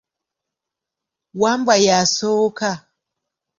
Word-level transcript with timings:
Wambwa 1.41 1.75
y'asooka. 1.85 2.69